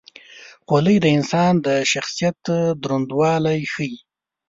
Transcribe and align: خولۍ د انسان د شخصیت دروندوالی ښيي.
خولۍ 0.67 0.97
د 1.01 1.05
انسان 1.17 1.53
د 1.65 1.67
شخصیت 1.91 2.37
دروندوالی 2.83 3.59
ښيي. 3.73 3.95